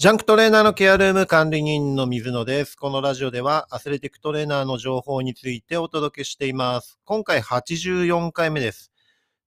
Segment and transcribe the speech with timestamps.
[0.00, 2.74] ジャンクトレーナーのケアルーム管理人の水野です。
[2.74, 6.98] このラジオではアスレティックトレーナーの情報についてお届けしています。
[7.04, 8.92] 今回84回目です。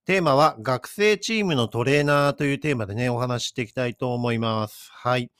[0.06, 4.92] テーマは学生チームのトレーナーというテーマでね、お話ししていきたいと思います。
[4.94, 5.32] はい。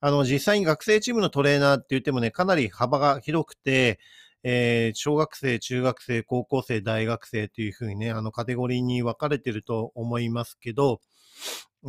[0.00, 4.00] あの、実際に学生チームのトレーナーって言ってもね、かなり幅が広くて、
[4.42, 11.02] えー小学生、中学生、高校生、大学生というふうにね、あのカテゴリーに分かれてると思いますけど、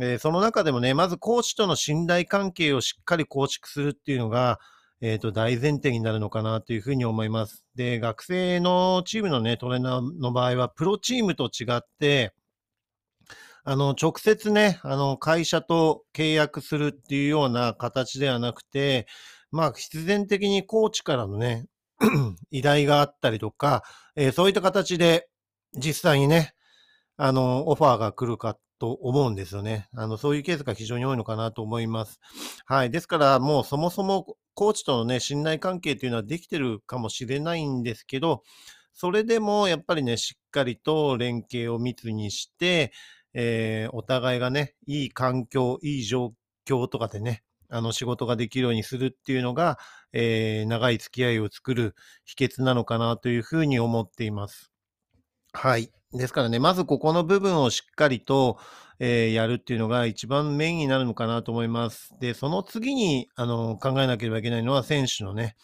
[0.00, 4.58] えーその中でもね、まずコーチとの信頼関係をしっかり構築するっていうのが、
[5.00, 7.64] えっ、と、大前提になるのかなというふうに思います。
[7.74, 12.32] で、学生のチームのね、トレーナーの場合は、プロチームと違って、
[13.64, 19.06] あの、直接ね、あの、会社と契約するっていうような形ではなくて、
[19.50, 21.66] まあ、必然的にコーチからのね、
[22.50, 23.82] 依頼があったりとか、
[24.16, 25.28] えーそういった形で、
[25.74, 26.54] 実際にね、
[27.16, 29.88] あの、オファーが来るかと思うんですよね。
[29.94, 32.20] あの、そういうケースが非常に多いのかなと思います。
[32.66, 32.90] はい。
[32.90, 38.42] ですから、もうそもそもコーチとのね、信頼関係っていうのはできてるかもしれないんですけど、
[38.92, 42.92] それでもやっぱりね、しっかりと連携を密にして、
[43.34, 46.34] えーお互いがね、いい環境、いい状
[46.66, 49.78] 況とかでね、あの、仕事ができるようにするっていうのが、
[50.12, 54.70] えー長い付き合いを作る秘訣なのかなというふうに思っています。
[55.52, 55.90] はい。
[56.14, 58.58] ですからね、まずここの部分をしっかりと、
[59.00, 62.14] えーやるっていうのが一番メインになるのかなと思います。
[62.20, 65.56] で、その次に、あの、考えなければいけないのは選手のね、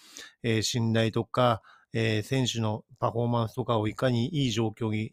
[0.42, 1.62] えー信頼とか、
[1.92, 5.12] えー選手のパフォーマンスとかをいかにいい状況に、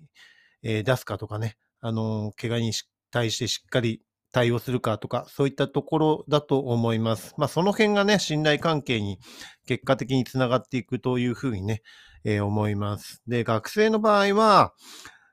[0.64, 2.74] え出すかとかね、あの、怪我に
[3.12, 7.36] 対してしっかり対応するかとか、そういったところだと思います。
[7.38, 9.20] まあ、その辺がね、信頼関係に
[9.68, 11.84] 結果的につながっていくというふうにね、
[12.24, 13.22] え思います。
[13.28, 14.74] で、学生の場合は、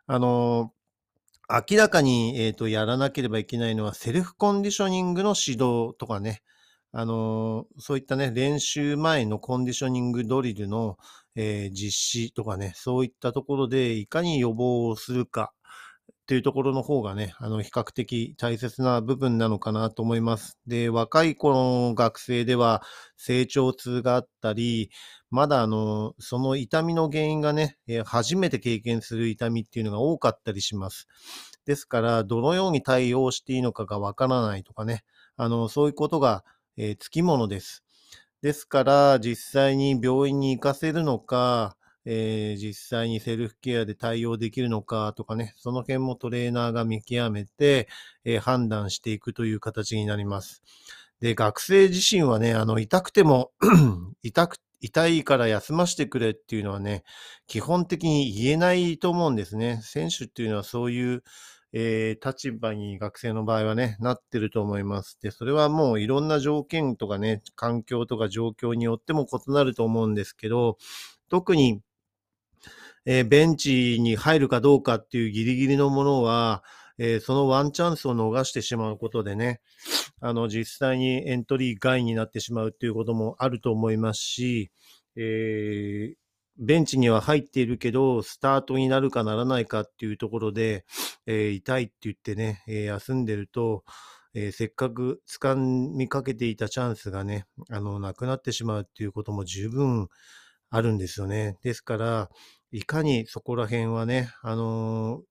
[0.06, 0.72] あの
[1.50, 6.42] 明らかに、えーとやらなければいけないのは、セルフコンディショニングの指導とかね、
[6.92, 10.96] あのそういったね、練習前のコンディショニングドリルの、
[11.36, 15.52] えー実施とかね、そういったところでいかに予防をするか
[16.22, 20.58] っていうところの方がね、あの、比較的大切な部分なのかなと思います。
[20.66, 22.82] で、若い頃の学生では
[23.16, 24.90] 成長痛があったり、
[25.34, 31.08] まだあの、その痛みの原因がね、え初めて経験する痛みっていうのが多かったりします。
[31.66, 35.02] ですから、どのように対応していいのかがわからないとかね、
[35.36, 36.44] あの、そういうことが、
[36.76, 37.82] えーつきものです。
[38.42, 47.88] ですから、実際に病院に行かせるのか、えー実際にセルフケアで対応できるのかとかね、その辺もトレーナーが見極めて、
[48.24, 50.62] えー判断していくという形になります。
[51.20, 53.52] で、学生自身はね、あの、痛くても、
[54.22, 57.04] 痛く、痛いから休ませてくれっていうのはね、
[57.46, 59.80] 基本的に言えないと思うんですね。
[59.82, 61.22] 選手っていうのはそういう、
[61.72, 65.18] えー立場に学生の場合はね、なってると思います。
[65.22, 70.76] で、それはもういろんな条件とかね、環境とか状況によっても異なると思うんですけど、
[71.30, 71.80] 特に、
[73.06, 76.62] えーベンチに入るかどうかっていうギリギリのものは、
[76.98, 79.60] えーそのワンチャンスを逃してしまうことでね、
[80.20, 84.70] あの、実際にエントリー外になってしまうっていうこともあると思いますし、
[85.16, 86.14] えー
[86.56, 90.84] ベンチには入っているけど、スタートになるかならないかっていうところで、
[91.26, 93.82] えー痛いって言ってね、えー休んでると、
[94.34, 100.08] えーせっかく掴みかけていたチャンスがね、あの、なくなってしまうっていうことも十分
[100.70, 101.58] あるんですよね。
[101.62, 102.30] ですから、
[102.72, 105.22] いかにそこら辺はね、あの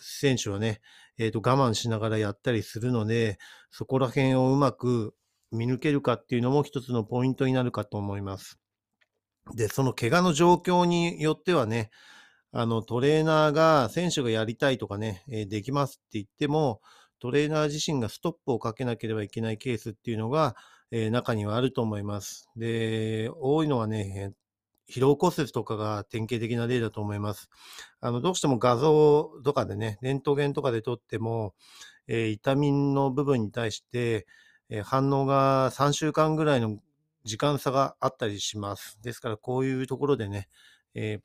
[0.00, 0.80] 選手はね、
[1.18, 3.38] えっ、と、我慢しながらやったりするので、
[3.70, 5.14] そこら辺をうまく
[5.52, 8.58] 見抜けるかっていうのも一つのポイントになるかと思います。
[9.54, 11.90] で、その怪我の状況によってはね、
[12.52, 16.80] あの、トレーナーが、選手がやりたいとかね、えーできますって言っても、
[17.20, 20.56] トレーナー自身がストップをかけなければいけないケースっていうのが、
[20.90, 22.48] えー中にはあると思います。
[22.56, 24.32] で、多いのはね、
[24.90, 27.48] 疲労骨折とかが典型的な例だと思います。
[28.00, 31.54] あの、どうしても画像とかでね、レントゲンとかで撮っても、
[32.08, 34.26] えー痛みの部分に対して、
[34.70, 36.78] えー反応が3週間ぐらいの
[37.24, 38.98] 時間差があったりします。
[39.02, 40.48] ですから、こういうところでね、
[40.94, 41.22] えー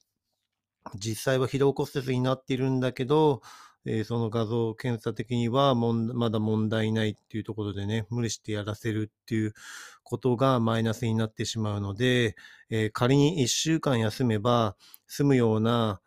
[0.96, 3.42] 実際は疲労骨折になっているんだけど、
[3.86, 9.54] えーその画像検査的にはもんまだ問題ないっていうところでね、無理してやらせるっていう
[10.04, 12.36] ことがマイナスになってしまうので、
[12.70, 14.76] えー仮に1週間休めば
[15.08, 16.02] 済むような、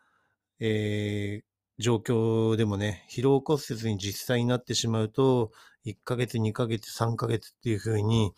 [0.59, 1.49] えー
[1.79, 5.51] 状況でもね、疲労骨折に実際になってしまうと、
[5.85, 8.33] 1ヶ月、2ヶ月、3ヶ月っていうふうに、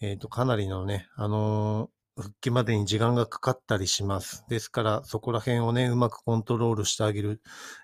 [0.00, 4.44] えっ、と、かなりのね、あの復帰までに時間がかかったりします。
[4.48, 7.40] ですから、そこら辺をね、うまくコントロールしてあげる、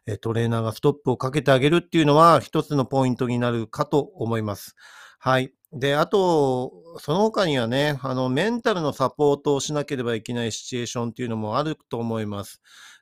[0.07, 4.77] えートレーナーがストップをかけてあげるっていうのは、一つのポイントになるかと思います。
[5.19, 5.53] はい。
[5.73, 12.61] で、あと、その他にはね、あの、メンタルのサポートをしなければいけないシチュエーションっていうのもあると思います。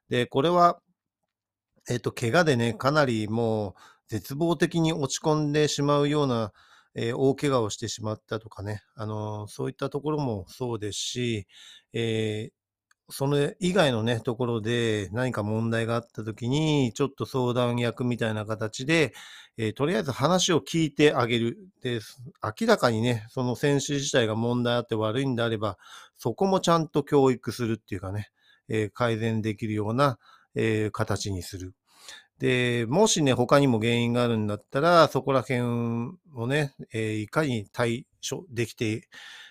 [0.09, 0.81] で、これは、
[1.91, 3.75] えっと、怪我でね、かなりもう
[4.09, 6.53] 絶望的に落ち込んでしまうような、
[7.00, 11.47] えー大怪我をしてしまったとかね、あの、そういったところもそうですし、
[11.93, 12.53] えー
[13.11, 19.15] それ以外のね、ところで何か問題があった時に、ちょっと相談役みたいな形で、
[19.56, 21.59] えとりあえず話を聞いてあげる。
[21.83, 22.00] で、
[22.61, 25.79] 明らかにね、その選手自体が問題あって悪いんであれば、
[26.17, 28.29] そこもちゃんと教育するっていうかね、
[28.69, 30.19] え改善できるような、
[30.55, 31.75] え形にする。
[32.38, 35.61] で、もしね、他にも原因があるんだったら、そこら辺
[36.35, 39.08] をね、えーいかに対処できて、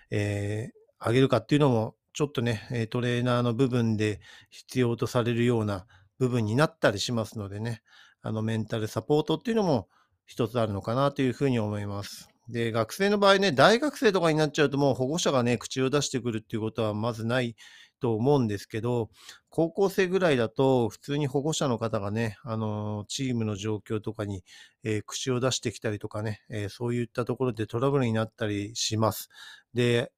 [0.10, 4.20] えーあげるかっていうのも、ちょっとね、トレーナーの部分で
[4.50, 5.86] 必要とされるような
[6.18, 7.84] 部分になったりしますのでね、
[8.24, 9.88] あの、メンタルサポートっていうのも
[10.26, 12.37] 一つあるのかなというふうに思います。
[12.50, 17.56] で、学生の場合ね、大学生とかになっちゃうともう保護者がね、口を出してくるっていうことはまずない
[18.00, 19.10] と思うんですけど、
[19.50, 24.44] 高校生ぐらいだと、普通に保護者の方がね、あの、チームの状況とかに、
[24.84, 29.30] えー口を出してきたりとかね、えーそういったところでトラブルになったりします。
[29.74, 30.12] で、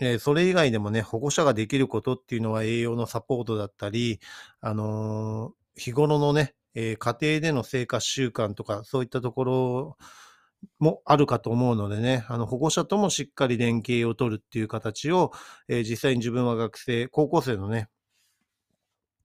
[0.00, 4.20] えーそれ以外でもね、保護者ができることっていうのは栄養のサポートだったり、
[4.60, 9.96] あの日頃のね、えー家庭での生活習慣とか、そういったところを
[10.78, 15.32] もあるかと思うのでね、あの保護者ともしっかり連携を取るっていう形を、
[15.68, 17.88] えー実際に自分は学生、高校生のね、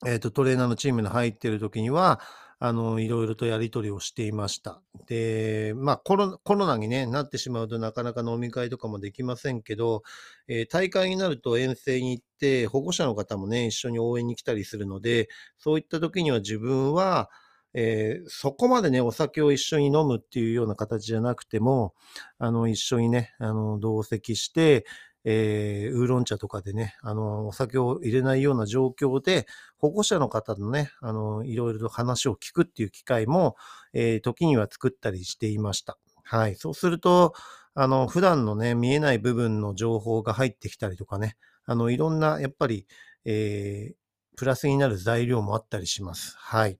[0.06, 2.20] えっと、トレーナーのチームに入っている時には、
[2.60, 4.82] あの、いろいろとやり取りをしていました。
[5.08, 10.04] で、まあ、コロコロナに、ね、なってしまうとなかなか飲み会とかもできませんけど、
[10.48, 17.30] えー大会になると遠征に行って、保護者の方もね、一緒に応援に来たりするので、そういった時には自分は、
[17.74, 21.94] えーそこまでね、お酒を一緒に飲むっていうような形じゃなくても、
[22.40, 24.86] あの、一緒にね、あの、同席して、
[25.24, 29.46] えーウーロン茶とかでね、あの、お酒を入れないような状況で、
[29.78, 33.56] 保護者の方のね、あの、いろいろと話を聞くっていう機会も、
[33.94, 35.98] えー時には作ったりしていました。
[36.24, 36.56] はい。
[36.56, 37.34] そうすると、
[37.74, 41.36] あの、普段のね、見えない部分の情報が入ってきたりとかね、
[41.66, 42.88] あの、いろんな、やっぱり、
[43.26, 43.96] えー
[44.40, 46.36] プラスになる材料もあったりします。
[46.38, 46.78] はい。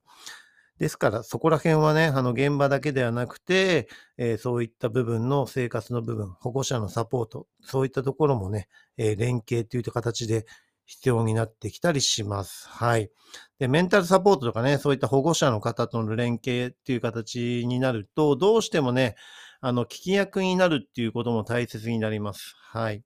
[0.78, 10.46] ですから、そこら辺はね、あの、現場だけではなくて、えーそういった部分の生活の部分、保護者のサポート、そういったところもね、えー連携という形で
[10.86, 12.68] 必要になってきたりします。
[12.68, 13.10] はい。
[13.58, 19.16] で、メンタルサポートとかね、そういった保護者の方との連携っていう形になると、どうしてもね、
[19.60, 22.54] あの、聞き役になるっていうことも大切になります。
[22.60, 23.02] はい。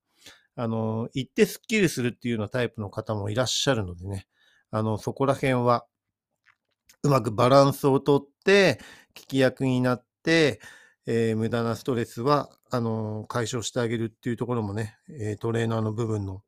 [0.56, 4.26] あの、言ってスッキリするっていうようなタイプの方もいらっしゃるのでね、
[4.70, 5.86] あの、そこら辺は、
[7.02, 8.80] うまくバランスをとって、
[9.14, 10.60] 聞き役になって、
[11.06, 16.42] えー無駄なストレスは、あの、解消してあげるっていうところもね、えートレーナーの部分の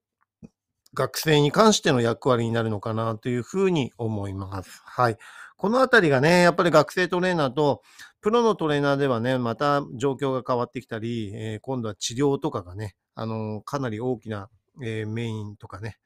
[0.94, 4.81] 学生に関しての役割になるのかなというふうに思います。
[4.85, 5.19] はい。
[5.56, 7.82] このあたりがね、やっぱり学生トレーナーと、
[8.20, 14.49] プロのトレーナーではね、また状況が変わってきたり、えー今度は治療とかがね、あのかなり大きな、
[14.82, 15.99] えーメインとかね、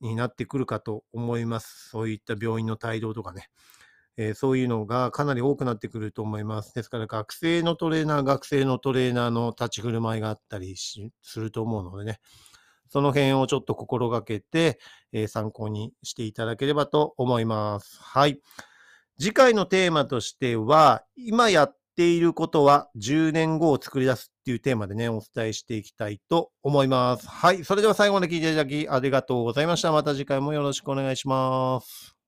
[0.00, 1.90] になってくるかと思います。
[1.90, 3.50] そういった病院の帯同とかね。
[4.16, 6.74] えーそういうのがかなり多くなってくると思います。
[6.74, 11.10] ですから学生のトレーナー、学生のトレーナーの立ち振る舞いがあったりす
[11.40, 12.20] ると思うのでね、
[12.88, 14.78] その辺をちょっと心がけて、
[15.12, 17.98] えー参考にしていただければと思います。
[18.02, 18.40] はい。
[19.18, 27.28] 次回のテーマとしては、今やっていることは10年後を作り出すっていうテーマでね、お伝えしていきたいと思います。
[27.28, 27.64] はい。
[27.64, 29.92] それでは最後まで聞いていただきありがとうございました。
[29.92, 32.19] また次回もよろしくお願いします。